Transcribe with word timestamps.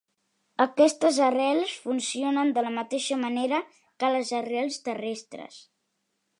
Aquestes 0.63 1.19
arrels 1.25 1.73
funcionen 1.83 2.49
de 2.57 2.65
la 2.69 2.73
mateixa 2.79 3.19
manera 3.27 3.61
que 3.83 4.13
les 4.17 4.35
arrels 4.41 4.83
terrestres. 4.91 5.65